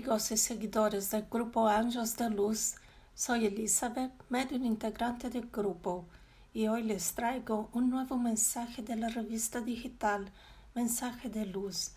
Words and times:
amigos 0.00 0.30
y 0.30 0.38
seguidores 0.38 1.10
del 1.10 1.26
grupo 1.30 1.68
Ángeles 1.68 2.16
de 2.16 2.30
Luz. 2.30 2.76
Soy 3.14 3.44
Elizabeth, 3.44 4.10
medio 4.30 4.56
integrante 4.56 5.28
del 5.28 5.50
grupo, 5.50 6.06
y 6.54 6.68
hoy 6.68 6.84
les 6.84 7.12
traigo 7.12 7.68
un 7.74 7.90
nuevo 7.90 8.16
mensaje 8.16 8.80
de 8.80 8.96
la 8.96 9.10
revista 9.10 9.60
digital 9.60 10.32
Mensaje 10.74 11.28
de 11.28 11.44
Luz, 11.44 11.90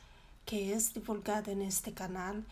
que 0.44 0.74
es 0.74 0.94
divulgada 0.94 1.54
en 1.54 1.62
este 1.62 1.94
canal 1.94 2.44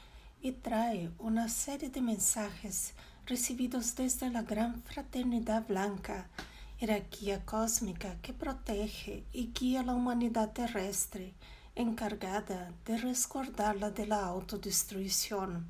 y 0.42 0.54
trae 0.54 1.12
una 1.20 1.50
serie 1.50 1.90
de 1.90 2.00
mensajes 2.00 2.94
recibidos 3.26 3.94
desde 3.98 4.30
la 4.30 4.44
gran 4.44 4.82
fraternidad 4.84 5.68
blanca, 5.68 6.30
jerarquía 6.78 7.44
cósmica 7.44 8.16
que 8.22 8.32
protege 8.32 9.26
y 9.34 9.52
guía 9.52 9.84
la 9.84 9.96
humanidad 9.96 10.54
terrestre 10.54 11.34
encargada 11.76 12.74
de 12.86 12.98
resguardarla 12.98 13.92
de 13.92 14.08
la 14.08 14.26
autodestrucción. 14.26 15.66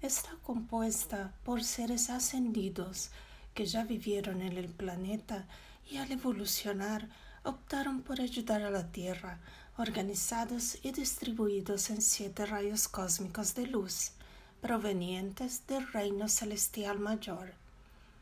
Está 0.00 0.30
compuesta 0.42 1.34
por 1.44 1.62
seres 1.62 2.08
ascendidos 2.08 3.10
que 3.54 3.66
ya 3.66 3.84
vivieron 3.84 4.42
en 4.42 4.56
el 4.56 4.68
planeta 4.68 5.46
y 5.90 5.96
al 5.96 6.12
evolucionar 6.12 7.08
optaron 7.44 8.02
por 8.02 8.20
ayudar 8.20 8.62
a 8.62 8.70
la 8.70 8.90
Tierra, 8.92 9.40
organizados 9.76 10.78
y 10.82 10.92
distribuidos 10.92 11.90
en 11.90 12.02
siete 12.02 12.46
rayos 12.46 12.88
cósmicos 12.88 13.54
de 13.54 13.66
luz, 13.66 14.12
provenientes 14.60 15.66
del 15.66 15.90
reino 15.92 16.28
celestial 16.28 16.98
mayor. 16.98 17.54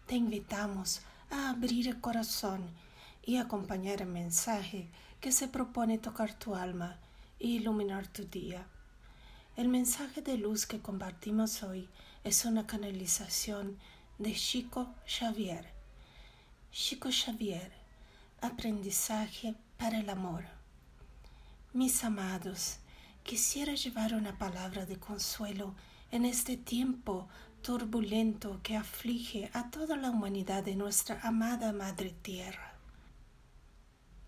Te 0.07 0.17
invitamos 0.17 1.01
a 1.31 1.51
abrir 1.51 1.89
el 1.89 2.01
corazón 2.01 2.63
y 3.27 3.39
acompañar 3.39 4.01
el 4.01 4.09
mensaje 4.09 4.89
que 5.21 5.33
se 5.33 5.49
propone 5.49 5.99
tocar 5.99 6.33
tu 6.39 6.55
alma 6.55 6.97
e 7.41 7.49
iluminar 7.49 8.07
tu 8.07 8.25
día. 8.25 8.67
El 9.57 9.69
mensaje 9.69 10.23
de 10.23 10.39
luz 10.39 10.65
que 10.65 10.81
compartimos 10.81 11.65
hoy 11.65 11.89
es 12.23 12.45
una 12.45 12.67
canalización 12.67 13.79
de 14.19 14.33
Chico 14.33 14.95
Xavier. 15.07 15.67
Chico 16.71 17.11
Xavier, 17.11 17.73
aprendizaje 18.41 19.57
para 19.77 19.99
el 19.99 20.09
amor. 20.09 20.45
Mis 21.73 22.05
amados, 22.05 22.79
quisiera 23.25 23.75
llevar 23.75 24.15
una 24.15 24.39
palabra 24.39 24.87
de 24.87 24.99
consuelo 24.99 25.75
en 26.13 26.25
este 26.25 26.57
tiempo 26.57 27.29
turbulento 27.61 28.61
que 28.63 28.77
aflige 28.77 29.51
a 29.53 29.71
toda 29.71 29.97
la 29.97 30.11
humanidad 30.11 30.63
de 30.63 30.77
nuestra 30.77 31.21
amada 31.23 31.73
Madre 31.73 32.15
Tierra. 32.23 32.76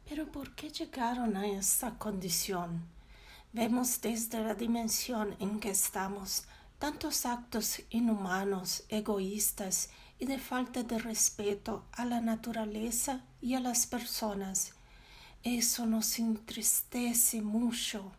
Pero 0.09 0.27
¿por 0.27 0.55
qué 0.55 0.71
llegaron 0.71 1.37
a 1.37 1.47
esta 1.47 1.99
condición? 1.99 2.83
Vemos 3.53 4.01
desde 4.01 4.41
la 4.41 4.55
dimensión 4.55 5.37
en 5.39 5.61
que 5.61 5.71
estamos 5.71 6.45
tantos 6.79 7.27
actos 7.27 7.83
inhumanos, 7.91 8.85
egoístas 8.89 9.91
y 10.19 10.25
de 10.25 10.39
falta 10.39 10.83
de 10.83 10.99
respeto 10.99 11.85
a 11.93 12.07
la 12.07 12.23
naturaleza 12.23 13.23
y 13.43 13.55
a 13.55 13.61
las 13.61 13.87
personas. 13.87 14.73
Eso 15.43 15.85
nos 15.85 16.19
entristece 16.19 17.43
mucho. 17.43 18.11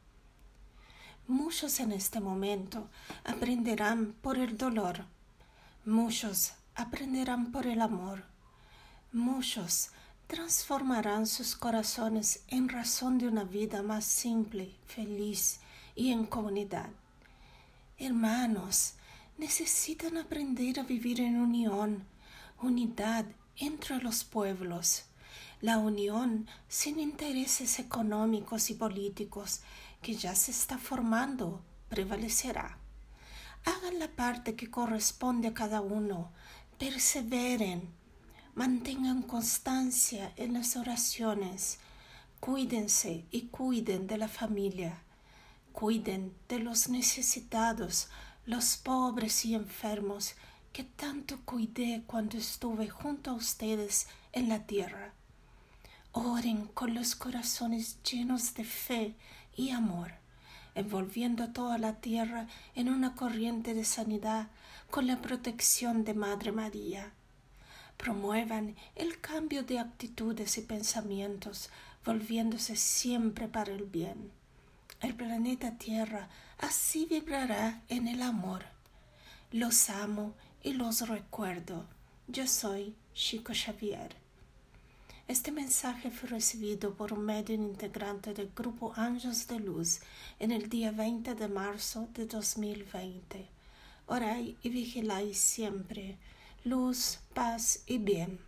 Muchos 1.28 1.80
en 1.80 1.92
este 1.92 2.20
momento 2.20 2.88
aprenderán 3.24 4.14
por 4.22 4.38
el 4.38 4.58
dolor, 4.58 5.06
muchos 5.86 6.54
aprenderán 6.76 7.52
por 7.52 7.66
el 7.66 7.82
amor, 7.82 8.26
muchos 9.12 9.90
transformarán 10.30 11.26
sus 11.26 11.56
corazones 11.56 12.44
en 12.50 12.70
razón 12.70 13.18
de 13.18 13.28
una 13.28 13.46
vida 13.46 13.82
más 13.82 14.06
simple, 14.06 14.76
feliz 14.86 15.60
y 15.96 16.12
en 16.12 16.28
comunidad. 16.28 16.92
Hermanos, 17.98 18.94
necesitan 19.40 20.18
aprender 20.18 20.80
a 20.80 20.84
vivir 20.84 21.20
en 21.20 21.38
unión, 21.38 22.06
unidad 22.62 23.26
entre 23.58 23.98
los 24.04 24.24
pueblos. 24.24 25.06
La 25.62 25.80
unión 25.80 26.46
sin 26.68 27.00
intereses 27.00 27.80
económicos 27.80 28.70
y 28.70 28.76
políticos 28.76 29.62
que 30.04 30.14
ya 30.14 30.36
se 30.36 30.52
está 30.52 30.78
formando 30.78 31.60
prevalecerá. 31.90 32.78
Hagan 33.66 33.98
la 33.98 34.10
parte 34.10 34.56
que 34.56 34.70
corresponde 34.70 35.48
a 35.48 35.54
cada 35.56 35.82
uno, 35.82 36.30
perseveren, 36.78 37.98
Mantengan 38.60 39.22
constancia 39.22 40.34
en 40.36 40.52
las 40.52 40.76
oraciones. 40.76 41.80
Cuídense 42.42 43.24
y 43.32 43.44
cuiden 43.44 44.06
de 44.06 44.18
la 44.18 44.28
familia. 44.28 45.00
Cuiden 45.72 46.34
de 46.50 46.60
los 46.60 46.90
necesitados, 46.90 48.10
los 48.46 48.76
pobres 48.76 49.46
y 49.46 49.56
enfermos 49.56 50.34
que 50.74 50.84
tanto 50.84 51.40
cuidé 51.46 52.04
cuando 52.06 52.38
estuve 52.38 52.90
junto 52.90 53.32
a 53.32 53.36
ustedes 53.36 54.08
en 54.34 54.50
la 54.50 54.66
tierra. 54.66 55.14
Oren 56.12 56.68
con 56.68 56.94
los 56.94 57.16
corazones 57.16 58.04
llenos 58.04 58.56
de 58.56 58.66
fe 58.66 59.16
y 59.56 59.70
amor, 59.70 60.12
envolviendo 60.76 61.48
toda 61.54 61.78
la 61.78 62.02
tierra 62.02 62.46
en 62.76 62.90
una 62.90 63.16
corriente 63.16 63.74
de 63.74 63.86
sanidad 63.86 64.50
con 64.92 65.08
la 65.08 65.22
protección 65.22 66.04
de 66.04 66.14
Madre 66.14 66.52
María 66.52 67.14
promuevan 68.00 68.78
el 68.96 69.20
cambio 69.20 69.64
de 69.64 69.78
actitudes 69.78 70.58
y 70.58 70.62
pensamientos, 70.62 71.70
volviéndose 72.06 72.78
siempre 72.78 73.50
para 73.50 73.74
el 73.74 73.84
bien. 73.84 74.32
El 75.02 75.16
planeta 75.16 75.78
Tierra 75.78 76.30
así 76.60 77.06
vibrará 77.06 77.82
en 77.90 78.08
el 78.08 78.22
amor. 78.22 78.64
Los 79.52 79.90
amo 79.90 80.34
y 80.64 80.74
los 80.74 81.10
recuerdo. 81.10 81.86
Yo 82.30 82.48
soy 82.48 82.96
Chico 83.14 83.52
Xavier. 83.54 84.16
Este 85.28 85.52
mensaje 85.52 86.10
fue 86.10 86.30
recibido 86.30 86.96
por 86.96 87.12
un 87.12 87.26
medio 87.26 87.54
integrante 87.54 88.34
del 88.34 88.50
grupo 88.56 88.94
Ángeles 88.96 89.46
de 89.50 89.60
Luz 89.60 90.00
en 90.40 90.52
el 90.52 90.70
día 90.70 90.92
20 90.92 91.36
de 91.36 91.48
marzo 91.50 92.08
de 92.14 92.26
2020. 92.26 93.46
Orai 94.08 94.58
y 94.64 94.70
vigiláis 94.70 95.38
siempre 95.38 96.18
luz, 96.64 97.20
paz 97.34 97.84
y 97.88 97.98
bien. 97.98 98.40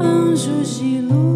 Anjos 0.00 0.80
de 0.80 1.02
luz. 1.02 1.31